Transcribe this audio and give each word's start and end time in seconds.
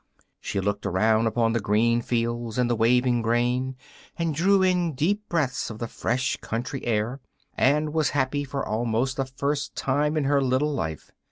She 0.39 0.59
looked 0.59 0.87
around 0.87 1.27
upon 1.27 1.53
the 1.53 1.59
green 1.59 2.01
fields 2.01 2.57
and 2.57 2.67
the 2.67 2.75
waving 2.75 3.21
grain, 3.21 3.75
and 4.17 4.33
drew 4.33 4.63
in 4.63 4.93
deep 4.95 5.29
breaths 5.29 5.69
of 5.69 5.77
the 5.77 5.87
fresh 5.87 6.37
country 6.37 6.83
air, 6.87 7.19
and 7.53 7.93
was 7.93 8.09
happy 8.09 8.43
for 8.43 8.67
almost 8.67 9.17
the 9.17 9.25
first 9.25 9.75
time 9.75 10.17
in 10.17 10.23
her 10.23 10.41
little 10.41 10.73
life. 10.73 11.11